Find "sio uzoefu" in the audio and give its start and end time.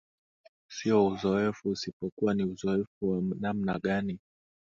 0.71-1.71